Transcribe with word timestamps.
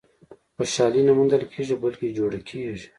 •خوشالي 0.55 1.01
نه 1.07 1.13
موندل 1.17 1.43
کېږي، 1.51 1.75
بلکې 1.83 2.15
جوړه 2.17 2.39
کېږي. 2.49 2.87